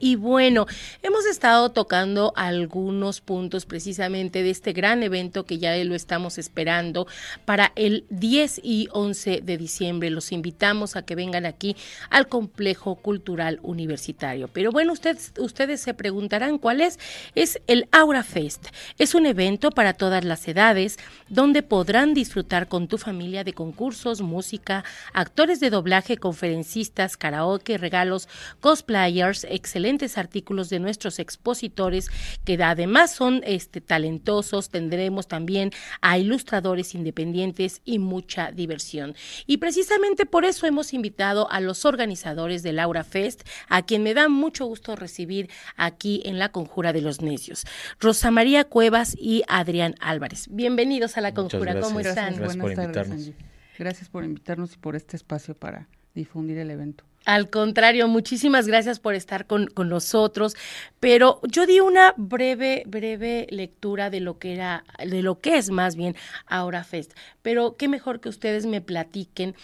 Y 0.00 0.14
bueno, 0.14 0.66
hemos 1.02 1.26
estado 1.26 1.70
tocando 1.70 2.32
algunos 2.36 3.20
puntos 3.20 3.66
precisamente 3.66 4.42
de 4.42 4.50
este 4.50 4.72
gran 4.72 5.02
evento 5.02 5.44
que 5.44 5.58
ya 5.58 5.76
lo 5.84 5.94
estamos 5.94 6.38
esperando 6.38 7.08
para 7.44 7.72
el 7.74 8.04
10 8.10 8.60
y 8.62 8.88
11 8.92 9.40
de 9.42 9.58
diciembre. 9.58 10.10
Los 10.10 10.30
invitamos 10.30 10.94
a 10.94 11.02
que 11.02 11.16
vengan 11.16 11.46
aquí 11.46 11.76
al 12.10 12.28
Complejo 12.28 12.94
Cultural 12.94 13.58
Universitario. 13.62 14.48
Pero 14.48 14.70
bueno, 14.70 14.92
ustedes, 14.92 15.32
ustedes 15.38 15.80
se 15.80 15.94
preguntarán 15.94 16.58
cuál 16.58 16.80
es. 16.80 16.98
Es 17.34 17.60
el 17.66 17.88
Aura 17.90 18.22
Fest. 18.22 18.68
Es 18.98 19.14
un 19.14 19.26
evento 19.26 19.70
para 19.70 19.94
todas 19.94 20.24
las 20.24 20.46
edades 20.46 20.96
donde 21.28 21.62
podrán 21.62 22.14
disfrutar 22.14 22.68
con 22.68 22.86
tu 22.86 22.98
familia 22.98 23.42
de 23.42 23.52
concursos, 23.52 24.20
música, 24.20 24.84
actores 25.12 25.58
de 25.58 25.70
doblaje, 25.70 26.18
conferencistas, 26.18 27.16
karaoke, 27.16 27.78
regalos, 27.78 28.28
cosplayers, 28.60 29.44
excelentes 29.50 29.87
artículos 30.16 30.68
de 30.68 30.80
nuestros 30.80 31.18
expositores 31.18 32.08
que 32.44 32.62
además 32.62 33.12
son 33.12 33.40
este, 33.44 33.80
talentosos. 33.80 34.68
Tendremos 34.68 35.28
también 35.28 35.70
a 36.02 36.18
ilustradores 36.18 36.94
independientes 36.94 37.80
y 37.84 37.98
mucha 37.98 38.52
diversión. 38.52 39.14
Y 39.46 39.56
precisamente 39.56 40.26
por 40.26 40.44
eso 40.44 40.66
hemos 40.66 40.92
invitado 40.92 41.50
a 41.50 41.60
los 41.60 41.84
organizadores 41.84 42.62
de 42.62 42.72
Laura 42.72 43.02
Fest, 43.02 43.48
a 43.68 43.82
quien 43.82 44.02
me 44.02 44.14
da 44.14 44.28
mucho 44.28 44.66
gusto 44.66 44.94
recibir 44.94 45.48
aquí 45.76 46.22
en 46.24 46.38
la 46.38 46.50
Conjura 46.50 46.92
de 46.92 47.00
los 47.00 47.22
Necios. 47.22 47.64
Rosa 47.98 48.30
María 48.30 48.64
Cuevas 48.64 49.16
y 49.18 49.42
Adrián 49.48 49.94
Álvarez. 50.00 50.48
Bienvenidos 50.50 51.16
a 51.16 51.22
la 51.22 51.32
Conjura. 51.32 51.80
¿Cómo 51.80 52.00
están? 52.00 52.36
Gracias 52.36 52.56
por 52.58 52.72
invitarnos. 52.72 53.30
Gracias 53.78 54.08
por 54.08 54.24
invitarnos 54.24 54.74
y 54.74 54.76
por 54.76 54.96
este 54.96 55.16
espacio 55.16 55.54
para 55.54 55.88
difundir 56.14 56.58
el 56.58 56.70
evento. 56.70 57.07
Al 57.24 57.50
contrario, 57.50 58.08
muchísimas 58.08 58.66
gracias 58.66 59.00
por 59.00 59.14
estar 59.14 59.46
con, 59.46 59.68
nosotros. 59.76 60.56
Pero 60.98 61.40
yo 61.42 61.66
di 61.66 61.80
una 61.80 62.14
breve, 62.16 62.84
breve 62.86 63.46
lectura 63.50 64.08
de 64.08 64.20
lo 64.20 64.38
que 64.38 64.54
era, 64.54 64.84
de 64.98 65.22
lo 65.22 65.38
que 65.38 65.58
es 65.58 65.70
más 65.70 65.94
bien 65.94 66.16
Aura 66.46 66.84
Fest. 66.84 67.12
Pero 67.42 67.76
qué 67.76 67.88
mejor 67.88 68.20
que 68.20 68.28
ustedes 68.28 68.66
me 68.66 68.80
platiquen 68.80 69.54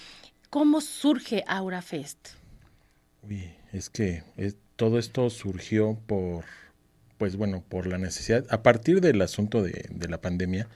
cómo 0.51 0.81
surge 0.81 1.43
Aura 1.47 1.83
Fest. 1.83 2.29
Uy, 3.23 3.51
es 3.73 3.91
que 3.91 4.23
todo 4.77 4.99
esto 4.99 5.31
surgió 5.31 5.99
por, 6.07 6.45
pues 7.19 7.37
bueno, 7.37 7.65
por 7.67 7.87
la 7.87 7.99
necesidad, 7.99 8.45
a 8.51 8.63
partir 8.63 9.01
del 9.01 9.23
asunto 9.23 9.63
de, 9.63 9.89
la 10.09 10.21
pandemia. 10.21 10.69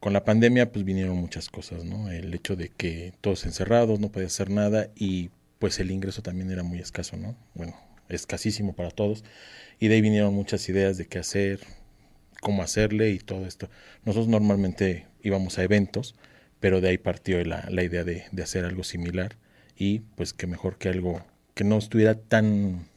Con 0.00 0.12
la 0.12 0.24
pandemia 0.24 0.70
pues 0.70 0.84
vinieron 0.84 1.16
muchas 1.16 1.48
cosas, 1.48 1.84
¿no? 1.84 2.08
El 2.10 2.32
hecho 2.34 2.54
de 2.54 2.68
que 2.68 3.12
todos 3.20 3.46
encerrados, 3.46 3.98
no 3.98 4.12
podía 4.12 4.28
hacer 4.28 4.48
nada 4.48 4.90
y 4.94 5.30
pues 5.58 5.78
el 5.80 5.90
ingreso 5.90 6.22
también 6.22 6.50
era 6.50 6.62
muy 6.62 6.78
escaso, 6.78 7.16
¿no? 7.16 7.36
Bueno, 7.54 7.74
escasísimo 8.08 8.74
para 8.74 8.90
todos. 8.90 9.24
Y 9.80 9.88
de 9.88 9.96
ahí 9.96 10.00
vinieron 10.00 10.34
muchas 10.34 10.68
ideas 10.68 10.96
de 10.98 11.06
qué 11.06 11.18
hacer, 11.18 11.60
cómo 12.40 12.62
hacerle 12.62 13.10
y 13.10 13.18
todo 13.18 13.46
esto. 13.46 13.68
Nosotros 14.04 14.28
normalmente 14.28 15.06
íbamos 15.22 15.58
a 15.58 15.64
eventos, 15.64 16.14
pero 16.60 16.80
de 16.80 16.88
ahí 16.88 16.98
partió 16.98 17.42
la, 17.44 17.66
la 17.70 17.82
idea 17.82 18.04
de, 18.04 18.24
de, 18.32 18.42
hacer 18.42 18.64
algo 18.64 18.84
similar 18.84 19.36
y 19.76 20.00
pues 20.00 20.32
que 20.32 20.46
mejor 20.46 20.78
que 20.78 20.88
algo 20.88 21.24
que 21.54 21.64
no 21.64 21.78
estuviera 21.78 22.14
tan 22.14 22.88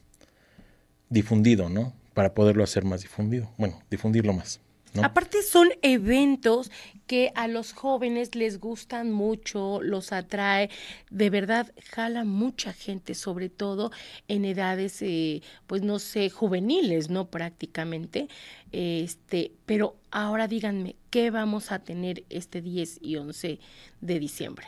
difundido, 1.10 1.70
¿no? 1.70 1.94
Para 2.14 2.34
poderlo 2.34 2.64
hacer 2.64 2.86
más 2.86 3.02
difundido. 3.02 3.52
Bueno, 3.58 3.82
difundirlo 3.90 4.34
más. 4.34 4.60
Aparte 5.02 5.42
son 5.42 5.70
eventos 5.82 6.70
que 7.08 7.32
a 7.36 7.48
los 7.48 7.74
jóvenes 7.74 8.36
les 8.36 8.60
gustan 8.60 9.12
mucho, 9.12 9.82
los 9.82 10.12
atrae, 10.12 10.70
de 11.10 11.30
verdad 11.30 11.72
jala 11.92 12.24
mucha 12.24 12.74
gente, 12.74 13.16
sobre 13.16 13.50
todo 13.50 13.92
en 14.28 14.46
edades, 14.46 15.02
eh, 15.02 15.42
pues 15.68 15.82
no 15.82 16.00
sé, 16.00 16.30
juveniles, 16.30 17.10
¿no? 17.10 17.30
Prácticamente. 17.30 18.28
Este, 18.72 19.52
pero 19.66 19.96
ahora 20.12 20.48
díganme, 20.48 20.96
¿qué 21.10 21.32
vamos 21.32 21.72
a 21.72 21.80
tener 21.80 22.24
este 22.30 22.62
10 22.62 23.00
y 23.02 23.16
11 23.16 23.60
de 24.02 24.20
diciembre? 24.20 24.68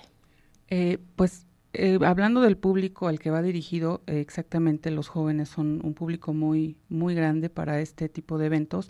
Eh, 0.70 1.00
pues 1.16 1.46
eh, 1.74 1.98
hablando 2.06 2.42
del 2.42 2.58
público 2.58 3.08
al 3.08 3.20
que 3.20 3.32
va 3.32 3.42
dirigido, 3.42 4.04
exactamente 4.06 4.92
los 4.92 5.08
jóvenes 5.08 5.50
son 5.50 5.82
un 5.84 5.94
público 5.94 6.34
muy, 6.34 6.78
muy 6.88 7.16
grande 7.16 7.50
para 7.50 7.80
este 7.80 8.10
tipo 8.10 8.38
de 8.38 8.48
eventos 8.48 8.90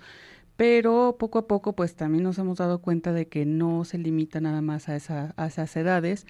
pero 0.56 1.16
poco 1.20 1.40
a 1.40 1.48
poco 1.48 1.74
pues 1.74 1.96
también 1.96 2.24
nos 2.24 2.38
hemos 2.38 2.58
dado 2.58 2.80
cuenta 2.80 3.14
de 3.14 3.28
que 3.28 3.46
no 3.46 3.86
se 3.86 3.98
limita 3.98 4.40
nada 4.40 4.62
más 4.62 4.90
a, 4.90 4.96
esa, 4.96 5.34
a 5.38 5.48
esas 5.48 5.76
edades, 5.76 6.26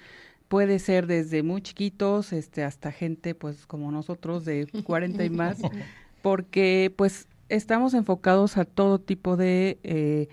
puede 0.48 0.78
ser 0.78 1.06
desde 1.06 1.42
muy 1.42 1.62
chiquitos 1.62 2.32
este, 2.32 2.64
hasta 2.64 2.92
gente 2.92 3.34
pues 3.34 3.66
como 3.66 3.90
nosotros 3.90 4.44
de 4.44 4.66
40 4.84 5.24
y 5.24 5.30
más, 5.30 5.58
porque 6.22 6.92
pues 6.96 7.28
estamos 7.48 7.94
enfocados 7.94 8.56
a 8.56 8.64
todo 8.64 8.98
tipo 8.98 9.36
de 9.36 9.78
eh, 9.82 10.28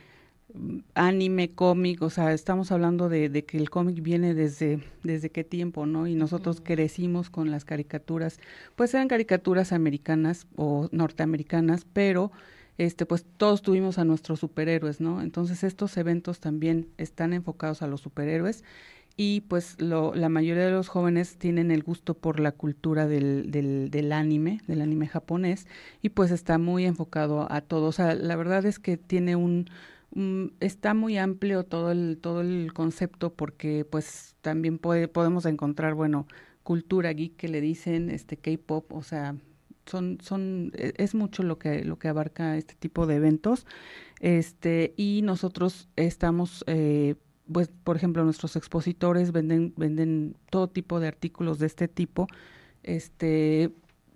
anime, 0.95 1.51
cómic, 1.51 2.01
o 2.01 2.09
sea, 2.09 2.33
estamos 2.33 2.71
hablando 2.71 3.09
de, 3.09 3.29
de 3.29 3.45
que 3.45 3.57
el 3.57 3.69
cómic 3.69 4.01
viene 4.01 4.33
desde, 4.33 4.83
desde 5.03 5.29
qué 5.29 5.43
tiempo, 5.43 5.85
¿no? 5.85 6.07
Y 6.07 6.15
nosotros 6.15 6.61
crecimos 6.61 7.29
con 7.29 7.51
las 7.51 7.65
caricaturas, 7.65 8.39
pues 8.75 8.93
eran 8.93 9.07
caricaturas 9.07 9.71
americanas 9.71 10.47
o 10.55 10.89
norteamericanas, 10.91 11.85
pero 11.93 12.31
este, 12.81 13.05
pues 13.05 13.25
todos 13.37 13.61
tuvimos 13.61 13.99
a 13.99 14.05
nuestros 14.05 14.39
superhéroes, 14.39 15.01
¿no? 15.01 15.21
Entonces 15.21 15.63
estos 15.63 15.95
eventos 15.97 16.39
también 16.39 16.87
están 16.97 17.31
enfocados 17.31 17.83
a 17.83 17.87
los 17.87 18.01
superhéroes 18.01 18.63
y 19.15 19.41
pues 19.41 19.79
lo, 19.79 20.15
la 20.15 20.29
mayoría 20.29 20.65
de 20.65 20.71
los 20.71 20.87
jóvenes 20.87 21.37
tienen 21.37 21.69
el 21.69 21.83
gusto 21.83 22.15
por 22.15 22.39
la 22.39 22.51
cultura 22.53 23.05
del, 23.05 23.51
del, 23.51 23.91
del 23.91 24.11
anime, 24.11 24.61
del 24.65 24.81
anime 24.81 25.07
japonés 25.07 25.67
y 26.01 26.09
pues 26.09 26.31
está 26.31 26.57
muy 26.57 26.85
enfocado 26.85 27.51
a 27.51 27.61
todos. 27.61 27.89
O 27.89 27.91
sea, 27.91 28.15
la 28.15 28.35
verdad 28.35 28.65
es 28.65 28.79
que 28.79 28.97
tiene 28.97 29.35
un, 29.35 29.69
está 30.59 30.95
muy 30.95 31.19
amplio 31.19 31.63
todo 31.63 31.91
el 31.91 32.17
todo 32.19 32.41
el 32.41 32.73
concepto 32.73 33.31
porque 33.31 33.85
pues 33.85 34.35
también 34.41 34.79
puede, 34.79 35.07
podemos 35.07 35.45
encontrar 35.45 35.93
bueno 35.93 36.25
cultura 36.63 37.13
geek 37.13 37.35
que 37.37 37.47
le 37.47 37.61
dicen 37.61 38.09
este 38.09 38.37
K-pop 38.37 38.91
o 38.91 39.03
sea 39.03 39.35
son, 39.85 40.17
son, 40.21 40.71
e, 40.75 40.93
es 40.97 41.15
mucho 41.15 41.43
lo 41.43 41.57
que, 41.57 41.83
lo 41.83 41.97
que 41.99 42.07
abarca 42.07 42.57
este 42.57 42.75
tipo 42.75 43.07
de 43.07 43.15
eventos. 43.15 43.65
Este, 44.19 44.93
y 44.97 45.21
nosotros 45.23 45.89
estamos, 45.95 46.63
eh, 46.67 47.15
pues, 47.51 47.69
por 47.83 47.95
ejemplo, 47.95 48.23
nuestros 48.23 48.55
expositores 48.55 49.31
venden, 49.31 49.73
venden 49.77 50.37
todo 50.49 50.69
tipo 50.69 50.99
de 50.99 51.07
artículos 51.07 51.59
de 51.59 51.67
este 51.67 51.87
tipo, 51.87 52.27
este, 52.83 53.71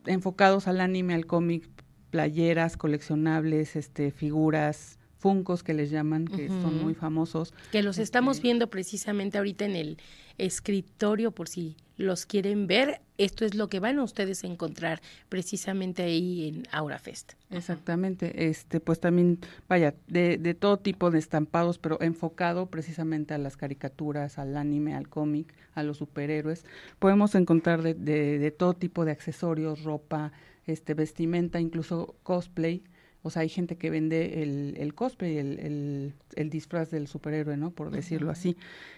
enfocados 0.06 0.68
al 0.68 0.82
anime, 0.82 1.14
al 1.14 1.26
cómic, 1.26 1.68
playeras, 2.12 2.78
coleccionables, 2.78 3.76
este, 3.76 4.12
figuras, 4.12 5.00
funcos 5.18 5.64
que 5.64 5.74
les 5.74 5.90
llaman, 5.90 6.26
que 6.26 6.48
son 6.48 6.84
muy 6.84 6.94
famosos. 6.94 7.54
Que 7.72 7.82
los 7.82 7.98
estamos 7.98 8.38
este 8.38 8.48
viendo 8.48 8.70
precisamente 8.70 9.38
ahorita 9.38 9.66
en 9.66 9.76
el 9.76 9.98
escritorio 10.38 11.32
por 11.32 11.48
si 11.48 11.76
los 11.98 12.26
quieren 12.26 12.68
ver. 12.68 13.02
Esto 13.18 13.46
es 13.46 13.56
lo 13.56 13.70
que 13.70 13.80
van 13.80 14.00
ustedes 14.00 14.44
a 14.44 14.48
encontrar 14.48 15.02
precisamente 15.30 16.04
ahí 16.04 16.50
en 16.50 16.64
AuraFest. 16.72 17.34
Exactamente, 17.50 18.50
este, 18.50 18.82
pues 18.82 19.00
también, 19.00 19.40
vaya, 19.70 19.96
de, 20.08 20.38
de 20.38 20.54
todo 20.54 20.78
tipo 20.78 21.10
de 21.12 21.20
estampados, 21.20 21.78
pero 21.78 22.02
enfocado 22.02 22.66
precisamente 22.66 23.34
a 23.34 23.38
las 23.38 23.56
caricaturas, 23.56 24.38
al 24.38 24.58
anime, 24.58 24.94
al 24.94 25.08
cómic, 25.08 25.54
a 25.74 25.84
los 25.84 25.98
superhéroes. 25.98 26.66
Podemos 27.00 27.36
encontrar 27.36 27.82
de, 27.82 27.94
de, 27.94 28.38
de 28.38 28.52
todo 28.52 28.74
tipo 28.74 29.06
de 29.06 29.12
accesorios, 29.12 29.84
ropa, 29.84 30.34
este, 30.66 30.94
vestimenta, 30.94 31.62
incluso 31.62 32.16
cosplay 32.24 32.84
o 33.26 33.32
sea, 33.32 33.42
hay 33.42 33.50
gente 33.50 33.76
que 33.76 33.90
vende 33.90 34.44
el, 34.44 34.76
el 34.78 34.94
cosplay, 34.94 35.40
el, 35.40 36.14
el, 36.36 36.50
disfraz 36.52 36.92
del 36.92 37.08
superhéroe, 37.08 37.58
¿no? 37.58 37.72
Por 37.72 37.90
decirlo 37.90 38.30
así. 38.30 38.56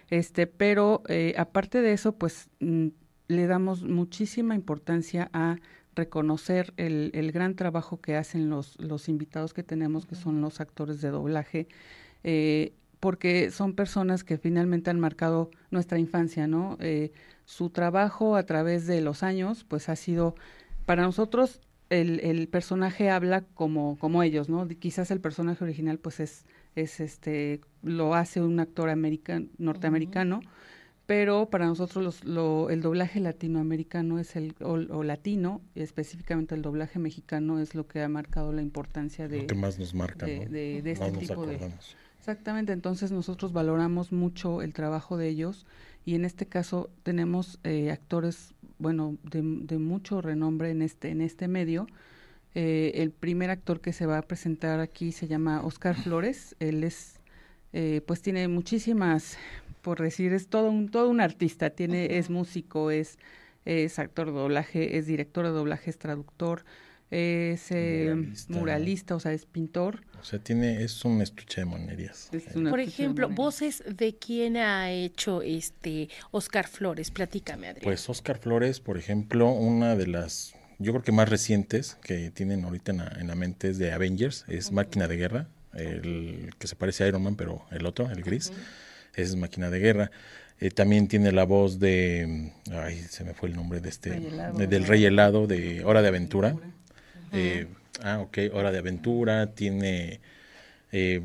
Este, 0.09 0.47
pero 0.47 1.01
eh, 1.07 1.33
aparte 1.37 1.81
de 1.81 1.93
eso, 1.93 2.11
pues 2.11 2.49
mm, 2.59 2.87
le 3.29 3.47
damos 3.47 3.83
muchísima 3.83 4.53
importancia 4.53 5.29
a 5.31 5.59
reconocer 5.95 6.73
el, 6.75 7.11
el 7.13 7.31
gran 7.31 7.55
trabajo 7.55 8.01
que 8.01 8.17
hacen 8.17 8.49
los, 8.49 8.77
los 8.81 9.07
invitados 9.07 9.53
que 9.53 9.63
tenemos, 9.63 10.05
que 10.05 10.15
son 10.15 10.41
los 10.41 10.59
actores 10.59 10.99
de 10.99 11.09
doblaje, 11.09 11.69
eh, 12.25 12.73
porque 12.99 13.49
son 13.49 13.75
personas 13.75 14.25
que 14.25 14.37
finalmente 14.37 14.89
han 14.89 14.99
marcado 14.99 15.51
nuestra 15.71 15.99
infancia, 15.99 16.47
¿no? 16.47 16.75
Eh, 16.81 17.13
su 17.45 17.69
trabajo 17.69 18.35
a 18.35 18.43
través 18.45 18.87
de 18.87 18.99
los 18.99 19.23
años, 19.23 19.63
pues 19.63 19.87
ha 19.87 19.95
sido 19.95 20.35
para 20.85 21.03
nosotros 21.03 21.61
el, 21.89 22.19
el 22.21 22.47
personaje 22.47 23.09
habla 23.09 23.41
como, 23.41 23.97
como 23.97 24.23
ellos, 24.23 24.49
¿no? 24.49 24.67
Quizás 24.67 25.11
el 25.11 25.21
personaje 25.21 25.63
original, 25.63 25.99
pues 25.99 26.19
es, 26.19 26.45
es 26.75 26.99
este, 26.99 27.61
lo 27.83 28.13
hace 28.13 28.41
un 28.41 28.59
actor 28.59 28.89
americano, 28.89 29.47
norteamericano, 29.57 30.41
pero 31.05 31.49
para 31.49 31.65
nosotros 31.65 32.03
los, 32.03 32.25
lo, 32.25 32.69
el 32.69 32.81
doblaje 32.81 33.21
latinoamericano 33.21 34.19
es 34.19 34.35
el, 34.35 34.55
o, 34.59 35.03
latino, 35.03 35.61
específicamente 35.73 36.53
el 36.53 36.61
doblaje 36.61 36.99
mexicano 36.99 37.59
es 37.59 37.75
lo 37.75 37.87
que 37.87 38.01
ha 38.01 38.09
marcado 38.09 38.51
la 38.51 38.61
importancia 38.61 39.29
de... 39.29 39.41
Lo 39.41 39.47
que 39.47 39.55
más 39.55 39.79
nos 39.79 39.93
marca, 39.93 40.25
de, 40.25 40.47
de, 40.81 40.91
este 40.91 41.11
tipo 41.11 41.45
de 41.45 41.71
Exactamente, 42.19 42.73
entonces 42.73 43.13
nosotros 43.13 43.53
valoramos 43.53 44.11
mucho 44.11 44.61
el 44.61 44.73
trabajo 44.73 45.15
de 45.15 45.29
ellos 45.29 45.65
y 46.03 46.15
en 46.15 46.25
este 46.25 46.45
caso 46.45 46.89
tenemos 47.03 47.59
eh, 47.63 47.89
actores, 47.89 48.53
bueno, 48.79 49.17
de, 49.23 49.41
de, 49.43 49.77
mucho 49.77 50.21
renombre 50.21 50.69
en 50.71 50.81
este, 50.81 51.09
en 51.09 51.21
este 51.21 51.47
medio. 51.47 51.87
Eh, 52.55 53.03
el 53.03 53.11
primer 53.11 53.49
actor 53.49 53.81
que 53.81 53.93
se 53.93 54.05
va 54.05 54.17
a 54.17 54.21
presentar 54.23 54.79
aquí 54.79 55.11
se 55.11 55.27
llama 55.27 55.61
Oscar 55.63 55.95
Flores, 55.95 56.55
él 56.59 56.83
es, 56.83 57.19
eh, 57.73 58.01
pues 58.07 58.21
tiene 58.21 58.47
muchísimas, 58.47 59.37
por 59.83 60.01
decir, 60.01 60.33
es 60.33 60.47
todo 60.47 60.71
un, 60.71 60.89
todo 60.89 61.09
un 61.09 61.21
artista, 61.21 61.69
tiene, 61.69 62.17
es 62.17 62.29
músico, 62.29 62.89
es, 62.89 63.19
es 63.65 63.99
actor 63.99 64.27
de 64.27 64.39
doblaje, 64.39 64.97
es 64.97 65.05
director 65.05 65.45
de 65.45 65.51
doblaje, 65.51 65.91
es 65.91 65.99
traductor, 65.99 66.63
es 67.09 67.67
eh, 67.71 68.15
muralista. 68.49 69.15
o 69.15 69.19
sea, 69.19 69.31
es 69.31 69.45
pintor. 69.45 70.01
O 70.19 70.23
sea, 70.23 70.39
tiene, 70.39 70.83
es 70.83 71.05
un 71.05 71.21
estuche 71.21 71.61
de 71.61 71.65
monerías. 71.65 72.29
Por 72.69 72.79
ejemplo, 72.79 73.29
voces 73.29 73.83
de 73.87 74.15
quién 74.15 74.57
ha 74.57 74.91
hecho 74.91 75.41
este 75.41 76.09
Oscar 76.31 76.67
Flores, 76.67 77.11
platícame, 77.11 77.67
Adrián. 77.67 77.83
Pues 77.83 78.09
Oscar 78.09 78.39
Flores, 78.39 78.79
por 78.79 78.97
ejemplo, 78.97 79.49
una 79.51 79.95
de 79.95 80.07
las, 80.07 80.53
yo 80.79 80.91
creo 80.91 81.03
que 81.03 81.11
más 81.11 81.29
recientes 81.29 81.97
que 82.03 82.31
tienen 82.31 82.65
ahorita 82.65 82.91
en 83.19 83.27
la, 83.27 83.35
mente 83.35 83.69
es 83.69 83.77
de 83.77 83.91
Avengers, 83.91 84.43
es 84.47 84.71
Máquina 84.71 85.07
de 85.07 85.17
Guerra, 85.17 85.47
el 85.73 86.51
que 86.57 86.67
se 86.67 86.75
parece 86.75 87.03
a 87.03 87.07
Iron 87.07 87.23
Man, 87.23 87.35
pero 87.35 87.65
el 87.71 87.85
otro, 87.85 88.09
el 88.09 88.23
gris, 88.23 88.51
es 89.13 89.35
Máquina 89.35 89.69
de 89.69 89.79
Guerra. 89.79 90.11
Eh, 90.59 90.71
también 90.71 91.07
tiene 91.07 91.31
la 91.31 91.43
voz 91.43 91.79
de, 91.79 92.51
ay, 92.71 92.97
se 93.09 93.23
me 93.23 93.35
fue 93.35 93.49
el 93.49 93.55
nombre 93.55 93.79
de 93.79 93.89
este, 93.89 94.19
del 94.19 94.87
Rey 94.87 95.05
Helado, 95.05 95.45
de 95.45 95.85
Hora 95.85 96.01
de 96.01 96.07
Aventura. 96.07 96.55
Eh, 97.31 97.67
ah, 98.03 98.19
ok, 98.19 98.37
Hora 98.53 98.71
de 98.71 98.79
Aventura, 98.79 99.53
tiene, 99.53 100.19
eh, 100.91 101.21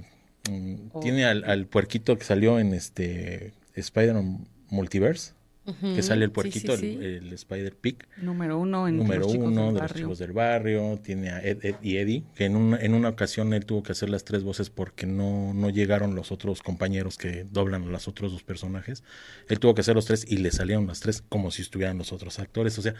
mm, 0.50 1.00
tiene 1.00 1.24
al, 1.24 1.44
al, 1.44 1.66
puerquito 1.66 2.16
que 2.18 2.24
salió 2.24 2.58
en 2.58 2.74
este 2.74 3.52
Spider-Man 3.74 4.46
Multiverse 4.70 5.34
que 5.64 6.02
sale 6.02 6.24
el 6.24 6.32
puerquito, 6.32 6.74
El, 6.74 7.32
Spider 7.32 7.76
Pig. 7.76 7.98
Número 8.16 8.58
uno 8.58 8.88
en 8.88 8.96
Número 8.96 9.20
los 9.20 9.34
uno 9.34 9.72
de 9.72 9.80
los 9.80 9.94
chicos 9.94 10.18
del 10.18 10.32
barrio. 10.32 10.98
Tiene 11.02 11.30
a 11.30 11.40
Ed, 11.40 11.76
y 11.82 11.98
Eddie, 11.98 12.24
que 12.34 12.46
en, 12.46 12.56
un, 12.56 12.74
en 12.74 12.94
una 12.94 13.10
ocasión 13.10 13.52
él 13.54 13.64
tuvo 13.64 13.82
que 13.82 13.92
hacer 13.92 14.10
las 14.10 14.24
tres 14.24 14.42
voces 14.42 14.70
porque 14.70 15.06
no, 15.06 15.54
no 15.54 15.70
llegaron 15.70 16.16
los 16.16 16.32
otros 16.32 16.62
compañeros 16.62 17.16
que 17.16 17.44
doblan 17.44 17.84
a 17.84 17.86
los 17.86 18.08
otros 18.08 18.32
dos 18.32 18.42
personajes. 18.42 19.04
Él 19.48 19.60
tuvo 19.60 19.74
que 19.74 19.82
hacer 19.82 19.94
los 19.94 20.06
tres 20.06 20.24
y 20.28 20.38
le 20.38 20.50
salieron 20.50 20.86
las 20.86 21.00
tres 21.00 21.22
como 21.28 21.52
si 21.52 21.62
estuvieran 21.62 21.96
los 21.96 22.12
otros 22.12 22.40
actores. 22.40 22.76
O 22.78 22.82
sea, 22.82 22.94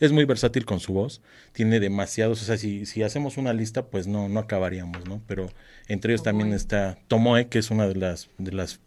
es 0.00 0.10
muy 0.10 0.24
versátil 0.24 0.64
con 0.64 0.80
su 0.80 0.92
voz. 0.92 1.22
Tiene 1.52 1.78
demasiados, 1.78 2.42
o 2.42 2.44
sea, 2.44 2.56
si, 2.58 2.84
si 2.84 3.04
hacemos 3.04 3.36
una 3.36 3.52
lista, 3.52 3.86
pues 3.86 4.08
no, 4.08 4.28
no 4.28 4.40
acabaríamos, 4.40 5.06
¿no? 5.06 5.22
Pero 5.28 5.50
entre 5.86 6.12
ellos 6.12 6.24
también 6.24 6.52
está 6.52 6.98
Tomoe, 7.06 7.46
que 7.46 7.60
es 7.60 7.70
una 7.70 7.86
de 7.86 7.94
las, 7.94 8.28
de 8.38 8.52
las 8.52 8.80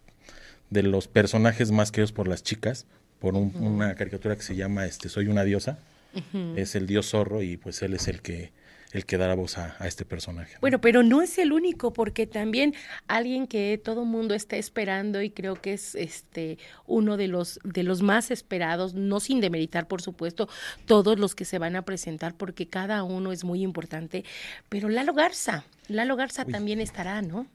de 0.72 0.84
los 0.84 1.08
personajes 1.08 1.70
más 1.70 1.92
queridos 1.92 2.14
por 2.14 2.28
las 2.28 2.42
chicas, 2.42 2.88
por 3.22 3.36
una 3.36 3.94
caricatura 3.94 4.36
que 4.36 4.42
se 4.42 4.56
llama 4.56 4.86
este 4.86 5.08
Soy 5.08 5.28
una 5.28 5.44
diosa. 5.44 5.78
Es 6.58 6.76
el 6.76 6.88
dios 6.88 7.12
zorro 7.12 7.42
y 7.42 7.56
pues 7.56 7.82
él 7.84 7.94
es 7.94 8.10
el 8.10 8.22
que 8.22 8.52
el 8.92 9.06
que 9.06 9.18
da 9.18 9.28
la 9.28 9.36
voz 9.36 9.58
a, 9.58 9.78
este 9.88 10.04
personaje. 10.04 10.58
Bueno, 10.60 10.82
pero 10.82 11.02
no 11.02 11.22
es 11.22 11.38
el 11.38 11.54
único, 11.54 11.94
porque 11.94 12.28
también 12.28 12.74
alguien 13.08 13.48
que 13.48 13.80
todo 13.82 14.04
mundo 14.04 14.34
está 14.34 14.58
esperando 14.58 15.22
y 15.22 15.30
creo 15.30 15.56
que 15.56 15.72
es 15.72 15.96
este 15.96 16.58
uno 16.88 17.16
de 17.16 17.30
los 17.30 17.62
de 17.64 17.84
los 17.84 18.02
más 18.02 18.32
esperados, 18.32 18.94
no 18.94 19.22
sin 19.22 19.40
demeritar, 19.40 19.88
por 19.88 20.02
supuesto, 20.02 20.50
todos 20.86 21.18
los 21.20 21.36
que 21.36 21.46
se 21.46 21.58
van 21.58 21.78
a 21.78 21.84
presentar, 21.84 22.36
porque 22.36 22.68
cada 22.68 23.04
uno 23.04 23.32
es 23.32 23.46
muy 23.46 23.62
importante. 23.62 24.26
Pero 24.68 24.90
Lalo 24.90 25.14
Garza, 25.14 25.64
Lalo 25.88 26.18
Garza 26.18 26.44
también 26.44 26.82
estará, 26.82 27.22
¿no? 27.22 27.48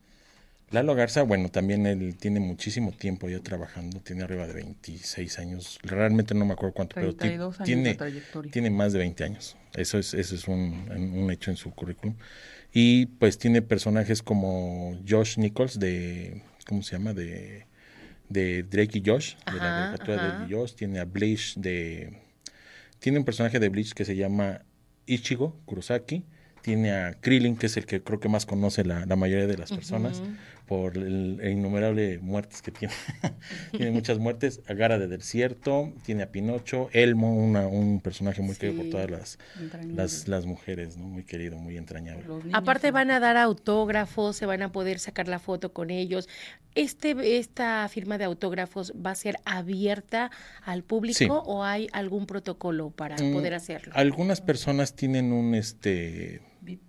Lalo 0.71 0.97
Garza, 0.97 1.23
bueno, 1.23 1.49
también 1.49 1.87
él 1.87 2.17
tiene 2.17 2.41
muchísimo 2.41 2.91
tiempo 2.91 3.29
ya 3.29 3.39
trabajando, 3.39 4.01
tiene 4.01 4.25
arriba 4.25 4.49
de 4.49 4.55
26 4.55 5.39
años, 5.39 5.79
realmente 5.85 6.35
no 6.35 6.45
me 6.45 6.55
acuerdo 6.55 6.75
cuánto, 6.75 6.95
pero 6.97 7.15
tiene, 7.15 7.97
tiene 8.51 8.71
más 8.71 8.93
de 8.93 8.99
20 8.99 9.25
años, 9.25 9.57
eso 9.75 9.97
es, 9.99 10.13
eso 10.13 10.35
es 10.35 10.49
un, 10.49 10.91
un, 10.91 11.31
hecho 11.31 11.53
en 11.53 11.57
su 11.57 11.71
currículum. 11.71 12.17
Y 12.73 13.07
pues 13.07 13.39
tiene 13.39 13.63
personajes 13.63 14.23
como 14.23 14.99
Josh 15.09 15.39
Nichols 15.39 15.79
de, 15.79 16.43
¿cómo 16.67 16.83
se 16.83 16.97
llama? 16.97 17.15
De, 17.15 17.67
de 18.29 18.65
Drake 18.65 18.99
y 18.99 19.03
Josh, 19.07 19.37
de 19.47 19.59
la 19.59 19.93
caricatura 19.93 20.41
de 20.41 20.53
Josh, 20.53 20.75
tiene 20.75 20.99
a 20.99 21.05
Bleach 21.05 21.55
de, 21.55 22.23
tiene 22.99 23.19
un 23.19 23.25
personaje 23.25 23.61
de 23.61 23.69
Bleach 23.69 23.93
que 23.93 24.05
se 24.05 24.17
llama 24.17 24.63
Ichigo 25.07 25.61
Kurosaki, 25.65 26.25
tiene 26.67 26.91
a 26.91 27.13
Krillin, 27.21 27.55
que 27.55 27.67
es 27.67 27.77
el 27.77 27.87
que 27.87 28.03
creo 28.03 28.19
que 28.19 28.29
más 28.29 28.45
conoce 28.45 28.85
la, 28.85 29.07
la 29.07 29.15
mayoría 29.15 29.47
de 29.47 29.57
las 29.57 29.71
personas 29.71 30.21
por 30.67 30.97
el, 30.97 31.41
innumerable 31.45 32.19
muertes 32.19 32.61
que 32.61 32.71
tiene. 32.71 32.95
tiene 33.71 33.91
muchas 33.93 34.19
muertes. 34.19 34.61
Agara 34.67 34.99
de 34.99 35.07
Desierto, 35.07 35.93
tiene 36.05 36.25
a 36.25 36.33
Pinocho, 36.33 36.91
Elmo, 36.93 37.35
una, 37.35 37.67
un 37.69 38.01
personaje 38.01 38.43
muy 38.43 38.57
querido 38.57 38.83
por 38.83 38.91
todas 38.91 39.11
las, 39.11 39.39
las, 39.95 40.29
las, 40.29 40.45
mujeres, 40.45 40.97
¿no? 40.97 41.07
muy 41.07 41.25
querido, 41.25 41.57
muy 41.57 41.77
entrañable. 41.77 42.25
Aparte 42.53 42.91
van 42.91 43.11
a 43.11 43.21
dar 43.21 43.37
autógrafos, 43.37 44.37
se 44.37 44.47
van 44.47 44.63
a 44.63 44.73
poder 44.73 44.99
sacar 44.99 45.29
la 45.29 45.39
foto 45.39 45.73
con 45.73 45.91
ellos. 45.91 46.29
Este, 46.75 47.39
¿Esta 47.39 47.89
firma 47.89 48.19
de 48.19 48.25
autógrafos 48.25 48.93
va 48.95 49.13
a 49.13 49.15
ser 49.15 49.37
abierta 49.45 50.31
al 50.63 50.83
público 50.83 51.43
o 51.47 51.65
hay 51.65 51.89
algún 51.93 52.27
protocolo 52.27 52.91
para 52.91 53.17
mm, 53.17 53.33
poder 53.33 53.55
hacerlo? 53.55 53.93
Algunas 53.97 54.41
personas 54.41 54.95
tienen 54.95 55.33
un, 55.33 55.55
este, 55.55 56.43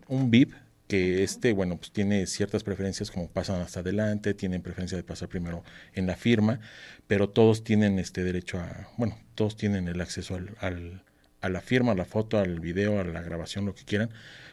un 0.07 0.29
VIP 0.29 0.53
que 0.87 1.23
este, 1.23 1.53
bueno, 1.53 1.77
pues 1.77 1.91
tiene 1.91 2.25
ciertas 2.27 2.63
preferencias 2.63 3.11
como 3.11 3.29
pasan 3.29 3.61
hasta 3.61 3.81
adelante, 3.81 4.33
tienen 4.33 4.61
preferencia 4.61 4.97
de 4.97 5.03
pasar 5.03 5.29
primero 5.29 5.63
en 5.93 6.07
la 6.07 6.15
firma, 6.15 6.59
pero 7.07 7.29
todos 7.29 7.63
tienen 7.63 7.99
este 7.99 8.23
derecho 8.23 8.59
a, 8.59 8.89
bueno, 8.97 9.17
todos 9.35 9.57
tienen 9.57 9.87
el 9.87 9.99
acceso 10.01 10.35
al, 10.35 10.55
al, 10.59 11.03
a 11.41 11.49
la 11.49 11.61
firma, 11.61 11.91
a 11.91 11.95
la 11.95 12.05
foto, 12.05 12.39
al 12.39 12.59
video, 12.59 12.99
a 12.99 13.03
la 13.03 13.21
grabación, 13.21 13.65
lo 13.65 13.75
que 13.75 13.83
quieran, 13.83 14.09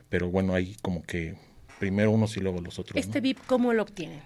pero 0.08 0.30
bueno, 0.30 0.54
hay 0.54 0.76
como 0.82 1.02
que 1.02 1.36
primero 1.78 2.10
unos 2.10 2.36
y 2.36 2.40
luego 2.40 2.60
los 2.60 2.78
otros. 2.78 2.96
¿Este 2.96 3.20
VIP 3.20 3.38
cómo 3.46 3.72
lo 3.72 3.82
obtienen? 3.82 4.20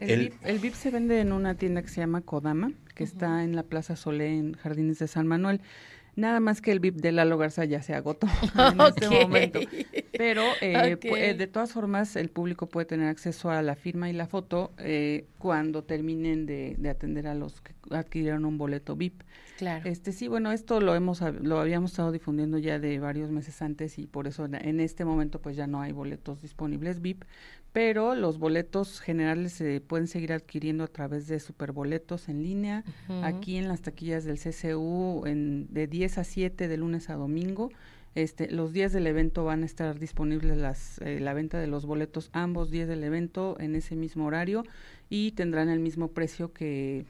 El, 0.00 0.32
VIP, 0.60 0.72
se 0.72 0.90
vende 0.90 1.20
en 1.20 1.30
una 1.30 1.56
tienda 1.56 1.82
que 1.82 1.88
se 1.88 2.00
llama 2.00 2.22
Kodama, 2.22 2.72
que 2.94 3.04
está 3.04 3.44
en 3.44 3.54
la 3.54 3.64
Plaza 3.64 3.96
Solé, 3.96 4.34
en 4.34 4.54
Jardines 4.54 4.98
de 4.98 5.06
San 5.06 5.26
Manuel. 5.26 5.60
Nada 6.16 6.40
más 6.40 6.60
que 6.60 6.72
el 6.72 6.80
VIP 6.80 6.96
de 6.96 7.12
Lalo 7.12 7.38
Garza 7.38 7.64
ya 7.64 7.82
se 7.82 7.94
agotó 7.94 8.26
en 8.72 8.80
este 8.80 9.08
momento. 9.08 9.60
Pero 10.12 10.42
eh, 10.60 10.98
eh, 11.02 11.34
de 11.34 11.46
todas 11.46 11.72
formas, 11.72 12.16
el 12.16 12.28
público 12.28 12.68
puede 12.68 12.86
tener 12.86 13.08
acceso 13.08 13.50
a 13.50 13.62
la 13.62 13.74
firma 13.74 14.10
y 14.10 14.12
la 14.12 14.26
foto 14.26 14.72
eh, 14.78 15.26
cuando 15.38 15.84
terminen 15.84 16.46
de, 16.46 16.76
atender 16.90 17.26
a 17.26 17.34
los 17.34 17.60
que 17.60 17.72
adquirieron 17.90 18.44
un 18.44 18.58
boleto 18.58 18.96
VIP. 18.96 19.22
Claro. 19.60 19.86
Este 19.86 20.12
sí, 20.12 20.26
bueno, 20.26 20.52
esto 20.52 20.80
lo 20.80 20.94
hemos 20.94 21.20
lo 21.20 21.60
habíamos 21.60 21.90
estado 21.90 22.12
difundiendo 22.12 22.56
ya 22.56 22.78
de 22.78 22.98
varios 22.98 23.30
meses 23.30 23.60
antes 23.60 23.98
y 23.98 24.06
por 24.06 24.26
eso 24.26 24.46
en 24.50 24.80
este 24.80 25.04
momento 25.04 25.42
pues 25.42 25.54
ya 25.54 25.66
no 25.66 25.82
hay 25.82 25.92
boletos 25.92 26.40
disponibles 26.40 27.02
VIP, 27.02 27.24
pero 27.74 28.14
los 28.14 28.38
boletos 28.38 29.02
generales 29.02 29.52
se 29.52 29.82
pueden 29.82 30.06
seguir 30.06 30.32
adquiriendo 30.32 30.82
a 30.82 30.86
través 30.86 31.26
de 31.26 31.38
superboletos 31.40 32.30
en 32.30 32.42
línea, 32.42 32.84
aquí 33.22 33.58
en 33.58 33.68
las 33.68 33.82
taquillas 33.82 34.24
del 34.24 34.38
CCU 34.38 35.26
en, 35.26 35.66
de 35.68 35.86
10 35.86 36.16
a 36.16 36.24
7 36.24 36.66
de 36.66 36.76
lunes 36.78 37.10
a 37.10 37.16
domingo. 37.16 37.68
Este, 38.16 38.50
los 38.50 38.72
días 38.72 38.92
del 38.92 39.06
evento 39.06 39.44
van 39.44 39.62
a 39.62 39.66
estar 39.66 39.98
disponibles 39.98 40.56
las, 40.56 40.98
eh, 41.02 41.20
la 41.20 41.32
venta 41.32 41.58
de 41.60 41.68
los 41.68 41.84
boletos 41.84 42.30
ambos 42.32 42.70
días 42.70 42.88
del 42.88 43.04
evento 43.04 43.56
en 43.60 43.76
ese 43.76 43.94
mismo 43.94 44.24
horario 44.24 44.64
y 45.12 45.32
tendrán 45.32 45.68
el 45.68 45.80
mismo 45.80 46.12
precio 46.12 46.52
que, 46.52 47.04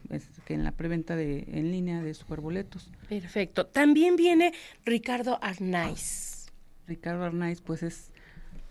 que 0.45 0.55
en 0.55 0.63
la 0.63 0.71
preventa 0.71 1.15
de, 1.15 1.45
en 1.47 1.71
línea 1.71 2.01
de 2.01 2.15
superboletos. 2.15 2.91
Perfecto. 3.07 3.67
También 3.67 4.15
viene 4.15 4.53
Ricardo 4.83 5.37
Arnaiz. 5.41 6.51
Ricardo 6.87 7.23
Arnaiz, 7.23 7.61
pues 7.61 7.83
es 7.83 8.11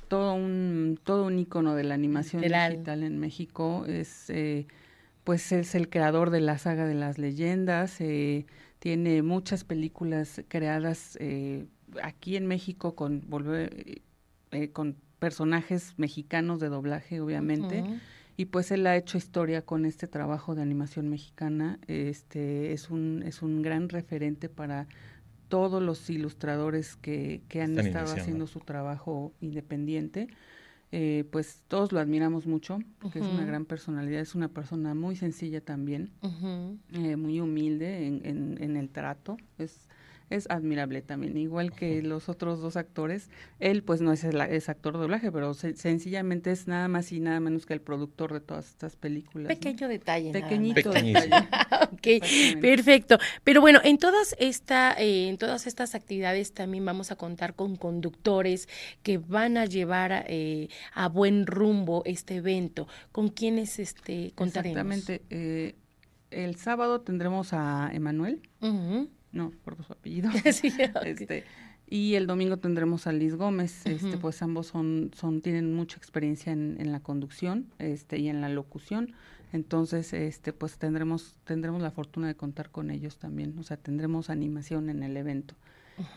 todo 0.09 0.35
un 0.35 0.99
todo 1.05 1.27
un 1.27 1.39
icono 1.39 1.77
de 1.77 1.85
la 1.85 1.95
animación 1.95 2.43
digital 2.43 3.05
en 3.05 3.21
México 3.21 3.85
es 3.87 4.29
eh, 4.29 4.67
pues 5.23 5.53
es 5.53 5.77
el 5.77 5.89
creador 5.89 6.31
de 6.31 6.41
la 6.41 6.59
saga 6.59 6.85
de 6.85 6.95
las 6.95 7.17
leyendas 7.17 8.01
eh, 8.01 8.45
tiene 8.81 9.23
muchas 9.23 9.63
películas 9.63 10.43
creadas 10.49 11.17
eh, 11.21 11.67
aquí 12.03 12.35
en 12.37 12.49
México 12.49 12.97
con 12.97 13.23
volver 13.29 14.03
con 14.73 14.97
personajes 15.21 15.95
mexicanos 15.97 16.59
de 16.59 16.71
doblaje 16.71 17.21
obviamente 17.21 17.85
y 18.41 18.47
pues 18.47 18.71
él 18.71 18.87
ha 18.87 18.97
hecho 18.97 19.19
historia 19.19 19.63
con 19.63 19.85
este 19.85 20.07
trabajo 20.07 20.55
de 20.55 20.63
animación 20.63 21.09
mexicana 21.09 21.79
este 21.87 22.73
es 22.73 22.91
un 22.91 23.23
es 23.27 23.43
un 23.43 23.63
gran 23.63 23.89
referente 23.89 24.49
para 24.49 24.87
todos 25.51 25.83
los 25.83 26.09
ilustradores 26.09 26.97
que, 26.97 27.43
que 27.49 27.61
han 27.61 27.79
estado 27.79 28.15
haciendo 28.15 28.47
su 28.47 28.61
trabajo 28.61 29.35
independiente, 29.41 30.29
eh, 30.93 31.25
pues 31.31 31.63
todos 31.69 31.93
lo 31.93 32.01
admiramos 32.01 32.47
mucho, 32.47 32.79
porque 33.01 33.19
es 33.19 33.27
una 33.27 33.45
gran 33.45 33.67
personalidad, 33.67 34.21
es 34.21 34.35
una 34.35 34.49
persona 34.49 34.95
muy 34.95 35.17
sencilla 35.17 35.61
también, 35.61 36.11
eh, 36.93 37.17
muy 37.17 37.41
humilde 37.41 38.07
en, 38.07 38.57
en, 38.61 38.77
el 38.77 38.89
trato, 38.89 39.37
es, 39.59 39.89
es 40.31 40.49
admirable 40.49 41.03
también, 41.03 41.37
igual 41.37 41.73
que 41.73 42.03
los 42.03 42.29
otros 42.29 42.61
dos 42.61 42.77
actores. 42.77 43.29
Él 43.59 43.83
pues 43.83 44.01
no 44.01 44.13
es, 44.13 44.23
el, 44.23 44.41
es 44.41 44.69
actor 44.69 44.95
de 44.95 45.01
doblaje, 45.01 45.33
pero 45.33 45.53
sencillamente 45.55 46.53
es 46.53 46.69
nada 46.69 46.87
más 46.87 47.11
y 47.11 47.19
nada 47.19 47.41
menos 47.41 47.67
que 47.67 47.75
el 47.75 47.81
productor 47.81 48.33
de 48.33 48.41
todas 48.41 48.69
estas 48.69 48.95
películas. 48.95 49.49
Pequeño 49.49 49.89
detalle. 49.89 50.31
Pequeñito 50.31 50.91
detalle. 50.93 51.29
ok, 51.93 52.61
perfecto. 52.61 53.19
Pero 53.43 53.61
bueno, 53.61 53.81
en 53.83 53.99
todas, 53.99 54.37
esta, 54.39 54.93
eh, 54.93 55.29
en 55.29 55.37
todas 55.37 55.67
estas 55.67 55.97
actividades 55.97 56.53
también 56.53 56.85
vamos 56.85 57.11
a 57.11 57.17
contar 57.17 57.55
con 57.55 57.75
conductores 57.75 58.69
que 59.03 59.19
van 59.19 59.57
a 59.57 59.67
llevar 59.67 60.27
eh, 60.29 60.69
a 60.95 61.09
buen 61.09 61.47
rumbo 61.47 62.03
este 62.05 62.37
evento. 62.37 62.87
¿Con 63.11 63.29
quiénes 63.29 63.81
este, 63.81 64.33
contaremos? 64.37 64.97
Exactamente. 64.97 65.23
Eh, 65.31 65.75
el 66.31 66.55
sábado 66.55 67.01
tendremos 67.01 67.53
a 67.53 67.91
Emanuel 67.93 68.41
no, 69.33 69.53
por 69.65 69.83
su 69.85 69.93
apellido. 69.93 70.31
este, 71.05 71.45
y 71.89 72.15
el 72.15 72.27
domingo 72.27 72.59
tendremos 72.59 73.07
a 73.07 73.13
Liz 73.13 73.35
Gómez, 73.35 73.85
este, 73.87 74.17
pues 74.17 74.43
ambos 74.43 74.69
son, 74.69 75.11
son, 75.15 75.41
tienen 75.41 75.75
mucha 75.75 75.97
experiencia 75.97 76.53
en, 76.53 76.77
en, 76.79 76.93
la 76.93 77.01
conducción, 77.01 77.67
este, 77.79 78.19
y 78.19 78.29
en 78.29 78.41
la 78.41 78.49
locución. 78.49 79.15
Entonces, 79.53 80.13
este, 80.13 80.53
pues 80.53 80.79
tendremos, 80.79 81.35
tendremos 81.45 81.83
la 81.83 81.91
fortuna 81.91 82.29
de 82.29 82.37
contar 82.37 82.71
con 82.71 82.91
ellos 82.91 83.19
también. 83.19 83.59
O 83.59 83.65
sea, 83.65 83.77
tendremos 83.77 84.31
animación 84.31 84.89
en 84.89 85.03
el 85.03 85.17
evento. 85.17 85.55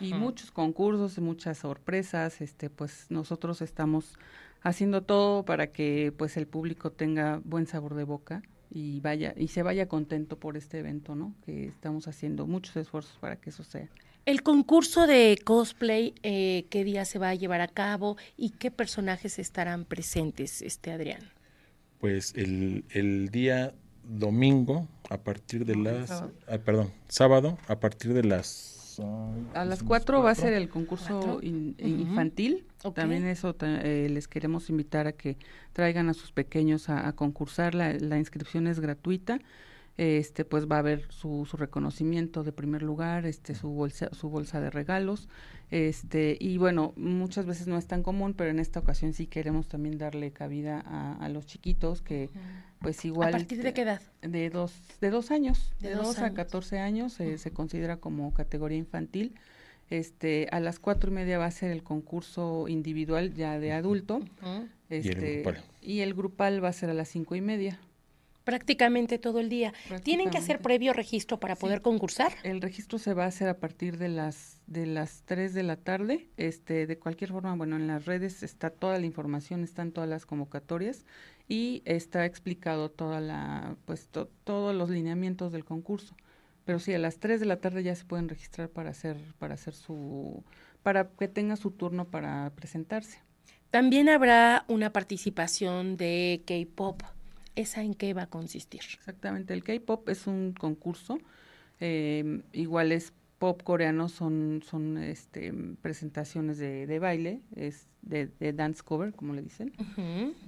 Y 0.00 0.14
muchos 0.14 0.50
concursos, 0.50 1.18
muchas 1.18 1.58
sorpresas, 1.58 2.40
este, 2.40 2.70
pues 2.70 3.06
nosotros 3.10 3.60
estamos 3.60 4.16
haciendo 4.62 5.02
todo 5.02 5.44
para 5.44 5.72
que 5.72 6.12
pues 6.16 6.38
el 6.38 6.46
público 6.46 6.90
tenga 6.90 7.42
buen 7.44 7.66
sabor 7.66 7.94
de 7.94 8.04
boca 8.04 8.42
y 8.70 9.00
vaya 9.00 9.34
y 9.36 9.48
se 9.48 9.62
vaya 9.62 9.86
contento 9.86 10.38
por 10.38 10.56
este 10.56 10.78
evento, 10.78 11.14
¿no? 11.14 11.34
Que 11.44 11.66
estamos 11.66 12.08
haciendo 12.08 12.46
muchos 12.46 12.76
esfuerzos 12.76 13.16
para 13.18 13.36
que 13.36 13.50
eso 13.50 13.64
sea. 13.64 13.88
El 14.26 14.42
concurso 14.42 15.06
de 15.06 15.38
cosplay, 15.44 16.14
eh, 16.22 16.66
¿qué 16.70 16.82
día 16.82 17.04
se 17.04 17.18
va 17.18 17.28
a 17.28 17.34
llevar 17.34 17.60
a 17.60 17.68
cabo 17.68 18.16
y 18.36 18.50
qué 18.50 18.70
personajes 18.70 19.38
estarán 19.38 19.84
presentes, 19.84 20.62
este 20.62 20.92
Adrián? 20.92 21.20
Pues 22.00 22.32
el, 22.34 22.84
el 22.90 23.28
día 23.28 23.74
domingo 24.02 24.88
a 25.10 25.18
partir 25.18 25.64
de 25.64 25.76
las, 25.76 26.10
ah, 26.10 26.58
perdón, 26.64 26.92
sábado 27.08 27.58
a 27.68 27.80
partir 27.80 28.14
de 28.14 28.24
las 28.24 28.83
a 29.54 29.64
las 29.64 29.82
4 29.82 30.22
va 30.22 30.30
a 30.30 30.34
ser 30.34 30.52
el 30.52 30.68
concurso 30.68 31.40
infantil. 31.42 32.66
También 32.94 33.26
eso 33.26 33.54
eh, 33.60 34.08
les 34.10 34.28
queremos 34.28 34.68
invitar 34.70 35.06
a 35.06 35.12
que 35.12 35.36
traigan 35.72 36.08
a 36.08 36.14
sus 36.14 36.32
pequeños 36.32 36.88
a, 36.88 37.12
concursar. 37.12 37.74
La, 37.74 37.92
la, 37.92 38.18
inscripción 38.18 38.66
es 38.66 38.80
gratuita. 38.80 39.40
Este, 39.96 40.44
pues 40.44 40.66
va 40.66 40.76
a 40.76 40.78
haber 40.80 41.06
su, 41.12 41.46
su 41.48 41.56
reconocimiento 41.56 42.42
de 42.42 42.50
primer 42.50 42.82
lugar, 42.82 43.26
este, 43.26 43.54
su 43.54 43.68
bolsa, 43.68 44.08
su 44.12 44.28
bolsa 44.28 44.60
de 44.60 44.68
regalos, 44.68 45.28
este, 45.70 46.36
y 46.40 46.58
bueno, 46.58 46.92
muchas 46.96 47.46
veces 47.46 47.66
no 47.66 47.76
es 47.76 47.86
tan 47.86 48.02
común, 48.02 48.34
pero 48.34 48.50
en 48.50 48.58
esta 48.58 48.80
ocasión 48.80 49.12
sí 49.12 49.26
queremos 49.26 49.68
también 49.68 49.96
darle 49.96 50.32
cabida 50.32 50.80
a, 50.80 51.28
los 51.28 51.46
chiquitos 51.46 52.02
que, 52.02 52.30
pues 52.84 53.04
igual. 53.04 53.30
¿A 53.30 53.32
partir 53.32 53.62
de 53.62 53.74
qué 53.74 53.82
edad? 53.82 54.00
De 54.22 54.50
dos, 54.50 54.72
de 55.00 55.10
dos 55.10 55.30
años, 55.30 55.72
de, 55.80 55.94
dos, 55.94 56.18
a 56.18 56.32
catorce 56.34 56.78
años 56.78 57.14
se 57.14 57.50
considera 57.50 57.96
como 57.96 58.32
categoría 58.32 58.78
infantil. 58.78 59.34
Este, 59.90 60.48
a 60.50 60.60
las 60.60 60.78
cuatro 60.78 61.10
y 61.10 61.14
media 61.14 61.38
va 61.38 61.46
a 61.46 61.50
ser 61.50 61.70
el 61.70 61.82
concurso 61.82 62.68
individual 62.68 63.34
ya 63.34 63.58
de 63.58 63.72
adulto. 63.72 64.20
Este, 64.88 65.44
y 65.82 66.00
el 66.00 66.14
grupal 66.14 66.62
va 66.62 66.68
a 66.68 66.72
ser 66.72 66.90
a 66.90 66.94
las 66.94 67.08
cinco 67.08 67.34
y 67.34 67.40
media 67.40 67.78
prácticamente 68.44 69.18
todo 69.18 69.40
el 69.40 69.48
día. 69.48 69.72
¿Tienen 70.02 70.30
que 70.30 70.38
hacer 70.38 70.60
previo 70.60 70.92
registro 70.92 71.40
para 71.40 71.56
poder 71.56 71.82
concursar? 71.82 72.32
El 72.42 72.60
registro 72.60 72.98
se 72.98 73.14
va 73.14 73.24
a 73.24 73.28
hacer 73.28 73.48
a 73.48 73.58
partir 73.58 73.98
de 73.98 74.08
las 74.08 74.60
de 74.66 74.86
las 74.86 75.22
3 75.24 75.52
de 75.54 75.62
la 75.62 75.76
tarde. 75.76 76.28
Este, 76.36 76.86
de 76.86 76.98
cualquier 76.98 77.30
forma, 77.30 77.54
bueno, 77.54 77.76
en 77.76 77.86
las 77.86 78.04
redes 78.04 78.42
está 78.42 78.70
toda 78.70 78.98
la 78.98 79.06
información, 79.06 79.64
están 79.64 79.92
todas 79.92 80.08
las 80.08 80.26
convocatorias 80.26 81.04
y 81.48 81.82
está 81.84 82.24
explicado 82.24 82.90
toda 82.90 83.20
la 83.20 83.76
pues 83.86 84.08
todos 84.44 84.74
los 84.74 84.90
lineamientos 84.90 85.52
del 85.52 85.64
concurso. 85.64 86.14
Pero 86.64 86.78
sí, 86.78 86.94
a 86.94 86.98
las 86.98 87.18
3 87.18 87.40
de 87.40 87.46
la 87.46 87.56
tarde 87.56 87.82
ya 87.82 87.94
se 87.94 88.04
pueden 88.04 88.28
registrar 88.28 88.68
para 88.68 88.90
hacer 88.90 89.16
para 89.38 89.54
hacer 89.54 89.74
su 89.74 90.44
para 90.82 91.08
que 91.08 91.28
tenga 91.28 91.56
su 91.56 91.70
turno 91.70 92.06
para 92.06 92.52
presentarse. 92.54 93.18
También 93.70 94.08
habrá 94.08 94.64
una 94.68 94.92
participación 94.92 95.96
de 95.96 96.42
K-pop 96.46 97.02
¿esa 97.54 97.82
en 97.82 97.94
qué 97.94 98.14
va 98.14 98.22
a 98.22 98.26
consistir? 98.26 98.80
Exactamente, 98.94 99.54
el 99.54 99.64
K-Pop 99.64 100.08
es 100.08 100.26
un 100.26 100.52
concurso, 100.52 101.18
eh, 101.80 102.42
igual 102.52 102.92
es 102.92 103.12
pop 103.38 103.62
coreano, 103.62 104.08
son, 104.08 104.62
son 104.64 104.96
este, 104.96 105.52
presentaciones 105.82 106.56
de, 106.58 106.86
de 106.86 106.98
baile, 106.98 107.40
es 107.54 107.88
de, 108.00 108.52
dance 108.54 108.82
cover, 108.82 109.12
como 109.12 109.34
le 109.34 109.42
dicen. 109.42 109.72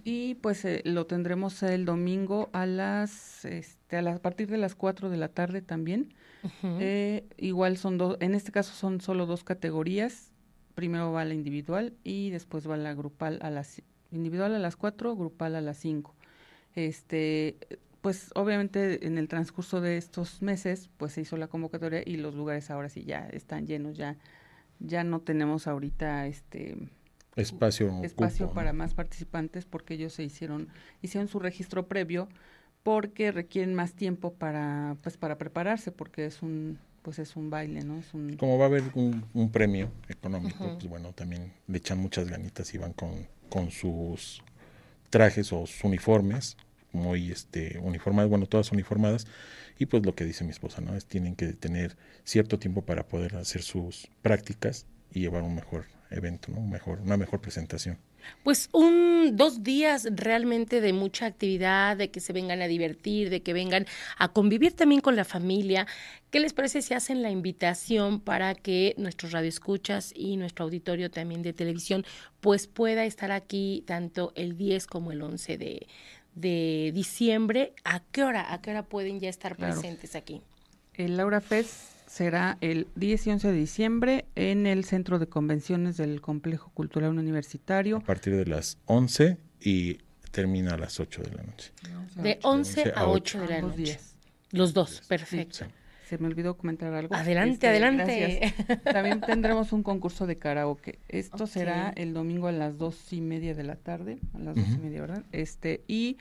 Y 0.04 0.36
pues 0.36 0.64
eh, 0.64 0.82
lo 0.84 1.06
tendremos 1.06 1.62
el 1.62 1.84
domingo 1.84 2.48
a 2.52 2.64
las, 2.64 3.44
este, 3.44 3.98
a, 3.98 4.18
partir 4.18 4.48
de 4.48 4.58
las 4.58 4.74
4 4.74 5.10
de 5.10 5.16
la 5.16 5.28
tarde 5.28 5.62
también. 5.62 6.14
Eh, 6.62 7.26
igual 7.36 7.76
son 7.76 7.98
dos, 7.98 8.16
en 8.20 8.34
este 8.34 8.50
caso 8.50 8.72
son 8.72 9.02
solo 9.02 9.26
dos 9.26 9.44
categorías. 9.44 10.30
Primero 10.74 11.12
va 11.12 11.24
la 11.24 11.34
individual 11.34 11.92
y 12.02 12.30
después 12.30 12.66
va 12.66 12.76
la 12.76 12.94
grupal 12.94 13.40
a 13.42 13.50
las 13.50 13.82
individual 14.12 14.54
a 14.54 14.58
las 14.58 14.76
4, 14.76 15.16
grupal 15.16 15.56
a 15.56 15.60
las 15.60 15.76
5 15.78 16.15
este, 16.76 17.56
pues 18.02 18.30
obviamente 18.36 19.04
en 19.04 19.18
el 19.18 19.26
transcurso 19.26 19.80
de 19.80 19.96
estos 19.96 20.40
meses, 20.42 20.88
pues 20.96 21.14
se 21.14 21.22
hizo 21.22 21.36
la 21.36 21.48
convocatoria 21.48 22.02
y 22.06 22.18
los 22.18 22.36
lugares 22.36 22.70
ahora 22.70 22.88
sí 22.88 23.02
ya 23.02 23.26
están 23.32 23.66
llenos, 23.66 23.96
ya, 23.96 24.16
ya 24.78 25.02
no 25.02 25.20
tenemos 25.20 25.66
ahorita 25.66 26.26
este 26.26 26.76
espacio, 27.34 28.02
espacio 28.04 28.52
para 28.52 28.72
más 28.72 28.94
participantes 28.94 29.64
porque 29.64 29.94
ellos 29.94 30.12
se 30.12 30.22
hicieron, 30.22 30.68
hicieron 31.02 31.26
su 31.26 31.40
registro 31.40 31.88
previo 31.88 32.28
porque 32.82 33.32
requieren 33.32 33.74
más 33.74 33.94
tiempo 33.94 34.34
para, 34.34 34.96
pues 35.02 35.16
para 35.16 35.36
prepararse, 35.36 35.90
porque 35.90 36.26
es 36.26 36.42
un 36.42 36.78
pues 37.02 37.20
es 37.20 37.36
un 37.36 37.50
baile, 37.50 37.84
¿no? 37.84 37.98
Es 37.98 38.12
un... 38.14 38.36
Como 38.36 38.58
va 38.58 38.64
a 38.64 38.66
haber 38.66 38.82
un, 38.94 39.50
premio 39.52 39.92
económico, 40.08 40.72
pues 40.74 40.88
bueno, 40.88 41.12
también 41.12 41.52
le 41.68 41.78
echan 41.78 41.98
muchas 41.98 42.28
ganitas 42.28 42.74
y 42.74 42.78
van 42.78 42.94
con, 42.94 43.28
con 43.48 43.70
sus 43.70 44.42
trajes 45.08 45.52
o 45.52 45.66
sus 45.66 45.84
uniformes 45.84 46.56
muy 46.92 47.30
este, 47.30 47.78
uniformadas, 47.78 48.30
bueno, 48.30 48.46
todas 48.46 48.72
uniformadas, 48.72 49.26
y 49.78 49.86
pues 49.86 50.04
lo 50.04 50.14
que 50.14 50.24
dice 50.24 50.44
mi 50.44 50.50
esposa, 50.50 50.80
¿no? 50.80 50.94
Es 50.94 51.06
tienen 51.06 51.36
que 51.36 51.52
tener 51.52 51.96
cierto 52.24 52.58
tiempo 52.58 52.82
para 52.82 53.06
poder 53.08 53.36
hacer 53.36 53.62
sus 53.62 54.08
prácticas 54.22 54.86
y 55.12 55.20
llevar 55.20 55.42
un 55.42 55.54
mejor 55.54 55.86
evento, 56.10 56.52
¿no? 56.52 56.60
mejor, 56.60 57.00
una 57.00 57.16
mejor 57.16 57.40
presentación. 57.40 57.98
Pues 58.42 58.68
un 58.72 59.36
dos 59.36 59.62
días 59.62 60.08
realmente 60.10 60.80
de 60.80 60.92
mucha 60.92 61.26
actividad, 61.26 61.96
de 61.96 62.10
que 62.10 62.20
se 62.20 62.32
vengan 62.32 62.60
a 62.60 62.66
divertir, 62.66 63.30
de 63.30 63.40
que 63.42 63.52
vengan 63.52 63.86
a 64.18 64.28
convivir 64.28 64.72
también 64.72 65.00
con 65.00 65.14
la 65.14 65.24
familia. 65.24 65.86
¿Qué 66.30 66.40
les 66.40 66.52
parece 66.52 66.82
si 66.82 66.94
hacen 66.94 67.22
la 67.22 67.30
invitación 67.30 68.20
para 68.20 68.54
que 68.54 68.94
nuestros 68.98 69.30
radioescuchas 69.30 70.12
y 70.14 70.36
nuestro 70.36 70.64
auditorio 70.64 71.10
también 71.10 71.42
de 71.42 71.52
televisión 71.52 72.04
pues 72.40 72.66
pueda 72.66 73.04
estar 73.04 73.30
aquí 73.30 73.84
tanto 73.86 74.32
el 74.34 74.56
10 74.56 74.86
como 74.86 75.12
el 75.12 75.22
11 75.22 75.58
de, 75.58 75.86
de 76.36 76.92
diciembre, 76.94 77.72
¿a 77.84 78.00
qué 78.12 78.22
hora? 78.22 78.52
¿A 78.52 78.60
qué 78.60 78.70
hora 78.70 78.84
pueden 78.84 79.18
ya 79.18 79.28
estar 79.28 79.56
presentes 79.56 80.14
aquí? 80.14 80.42
El 80.94 81.16
Laura 81.16 81.40
Fest 81.40 81.72
será 82.06 82.58
el 82.60 82.86
10 82.94 83.26
y 83.26 83.30
11 83.30 83.48
de 83.48 83.58
diciembre 83.58 84.24
en 84.36 84.66
el 84.66 84.84
Centro 84.84 85.18
de 85.18 85.26
Convenciones 85.26 85.96
del 85.96 86.20
Complejo 86.20 86.70
Cultural 86.72 87.18
Universitario. 87.18 87.96
A 87.96 88.00
partir 88.00 88.36
de 88.36 88.46
las 88.46 88.78
11 88.84 89.38
y 89.60 89.98
termina 90.30 90.74
a 90.74 90.78
las 90.78 91.00
8 91.00 91.22
de 91.22 91.30
la 91.34 91.42
noche. 91.42 91.72
De 92.14 92.38
11 92.42 92.92
a 92.94 93.08
8 93.08 93.40
de 93.40 93.48
la 93.48 93.60
noche. 93.62 93.98
Los 94.52 94.72
dos, 94.72 95.02
perfecto 95.08 95.66
se 96.06 96.18
me 96.18 96.28
olvidó 96.28 96.56
comentar 96.56 96.92
algo. 96.94 97.14
Adelante, 97.14 97.54
este, 97.54 97.68
adelante. 97.68 98.54
También 98.84 99.20
tendremos 99.20 99.72
un 99.72 99.82
concurso 99.82 100.26
de 100.26 100.38
karaoke. 100.38 101.00
Esto 101.08 101.48
será 101.48 101.92
el 101.96 102.14
domingo 102.14 102.46
a 102.46 102.52
las 102.52 102.78
dos 102.78 103.12
y 103.12 103.20
media 103.20 103.54
de 103.54 103.64
la 103.64 103.74
tarde, 103.74 104.18
a 104.32 104.38
las 104.38 104.54
dos 104.54 104.68
y 104.68 104.78
media, 104.78 105.00
¿verdad? 105.00 105.24
Este, 105.32 105.82
y 105.88 106.18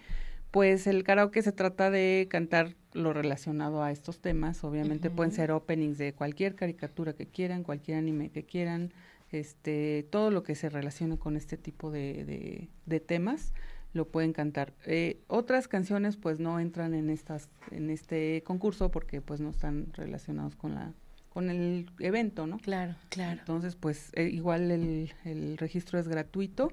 pues 0.49 0.87
el 0.87 1.03
karaoke 1.03 1.43
se 1.43 1.51
trata 1.51 1.91
de 1.91 2.27
cantar 2.31 2.73
lo 2.93 3.13
relacionado 3.13 3.83
a 3.83 3.91
estos 3.91 4.19
temas. 4.19 4.63
Obviamente 4.63 5.11
pueden 5.11 5.31
ser 5.31 5.51
openings 5.51 5.99
de 5.99 6.13
cualquier 6.13 6.55
caricatura 6.55 7.13
que 7.13 7.27
quieran, 7.27 7.63
cualquier 7.63 7.97
anime 7.97 8.31
que 8.31 8.43
quieran, 8.43 8.91
este, 9.31 10.07
todo 10.09 10.31
lo 10.31 10.41
que 10.41 10.55
se 10.55 10.69
relacione 10.69 11.19
con 11.19 11.35
este 11.35 11.57
tipo 11.57 11.91
de, 11.91 12.25
de, 12.25 12.69
de 12.87 12.99
temas 12.99 13.53
lo 13.95 14.05
pueden 14.07 14.33
cantar. 14.33 14.73
Eh, 14.85 15.21
otras 15.27 15.67
canciones 15.67 16.17
pues 16.17 16.39
no 16.39 16.59
entran 16.59 16.93
en 16.93 17.09
estas 17.09 17.49
en 17.71 17.89
este 17.89 18.43
concurso 18.43 18.91
porque 18.91 19.21
pues 19.21 19.39
no 19.39 19.49
están 19.49 19.87
relacionados 19.93 20.55
con 20.55 20.75
la 20.75 20.93
con 21.29 21.49
el 21.49 21.89
evento, 21.99 22.45
¿no? 22.47 22.59
Claro, 22.59 22.95
claro. 23.09 23.39
Entonces 23.39 23.75
pues 23.75 24.11
eh, 24.13 24.29
igual 24.29 24.69
el, 24.71 25.11
el, 25.23 25.57
registro 25.57 25.99
es 25.99 26.07
gratuito, 26.07 26.71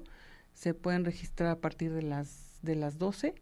se 0.53 0.73
pueden 0.73 1.05
registrar 1.05 1.49
a 1.49 1.59
partir 1.59 1.93
de 1.93 2.03
las 2.03 2.59
de 2.61 2.75
las 2.75 2.97
12 2.97 3.35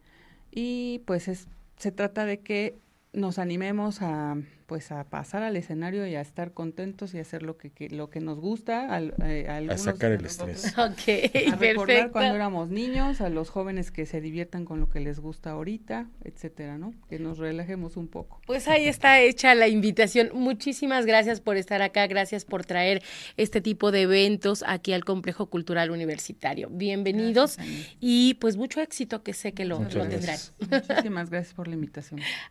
y 0.51 1.01
pues 1.05 1.27
es 1.27 1.47
se 1.77 1.91
trata 1.91 2.25
de 2.25 2.39
que 2.39 2.77
nos 3.13 3.39
animemos 3.39 4.01
a 4.01 4.37
pues 4.71 4.89
a 4.93 5.03
pasar 5.03 5.43
al 5.43 5.57
escenario 5.57 6.07
y 6.07 6.15
a 6.15 6.21
estar 6.21 6.53
contentos 6.53 7.13
y 7.13 7.19
hacer 7.19 7.43
lo 7.43 7.57
que, 7.57 7.89
lo 7.89 8.09
que 8.09 8.21
nos 8.21 8.39
gusta 8.39 8.87
al, 8.87 9.13
eh, 9.21 9.45
a, 9.49 9.77
sacar 9.77 10.13
el 10.13 10.25
estrés. 10.25 10.73
Ok 10.77 11.51
a 11.51 11.55
recordar 11.57 12.11
cuando 12.11 12.35
éramos 12.35 12.69
niños 12.69 13.19
a 13.19 13.27
los 13.27 13.49
jóvenes 13.49 13.91
que 13.91 14.05
se 14.05 14.21
diviertan 14.21 14.63
con 14.63 14.79
lo 14.79 14.89
que 14.89 15.01
les 15.01 15.19
gusta 15.19 15.51
ahorita 15.51 16.07
etcétera 16.23 16.77
no 16.77 16.93
que 17.09 17.19
nos 17.19 17.37
relajemos 17.37 17.97
un 17.97 18.07
poco. 18.07 18.39
Pues 18.47 18.69
ahí 18.69 18.87
está 18.87 19.19
hecha 19.19 19.55
la 19.55 19.67
invitación. 19.67 20.29
Muchísimas 20.33 21.05
gracias 21.05 21.41
por 21.41 21.57
estar 21.57 21.81
acá 21.81 22.07
gracias 22.07 22.45
por 22.45 22.63
traer 22.63 23.03
este 23.35 23.59
tipo 23.59 23.91
de 23.91 24.03
eventos 24.03 24.63
aquí 24.65 24.93
al 24.93 25.03
complejo 25.03 25.47
cultural 25.47 25.91
universitario. 25.91 26.69
Bienvenidos 26.71 27.57
y 27.99 28.35
pues 28.35 28.55
mucho 28.55 28.79
éxito 28.79 29.21
que 29.21 29.33
sé 29.33 29.51
que 29.51 29.65
lo, 29.65 29.79
lo 29.79 30.07
tendrán. 30.07 30.39
muchísimas 30.61 31.29
gracias 31.29 31.53
por 31.53 31.67
la 31.67 31.73
invitación 31.73 32.21